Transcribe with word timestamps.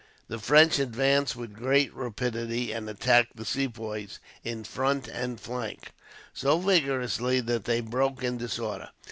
The 0.29 0.39
French 0.39 0.79
advanced 0.79 1.35
with 1.35 1.53
great 1.53 1.93
rapidity, 1.93 2.71
and 2.71 2.89
attacked 2.89 3.35
the 3.35 3.45
Sepoys 3.45 4.17
in 4.43 4.63
front 4.63 5.07
and 5.07 5.39
flank, 5.39 5.91
so 6.33 6.57
vigorously 6.57 7.39
that 7.41 7.65
they 7.65 7.81
broke 7.81 8.23
in 8.23 8.39
disorder. 8.39 8.89